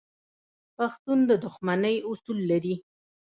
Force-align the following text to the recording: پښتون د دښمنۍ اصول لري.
پښتون 0.77 1.19
د 1.29 1.31
دښمنۍ 1.43 1.97
اصول 2.11 2.39
لري. 2.51 2.75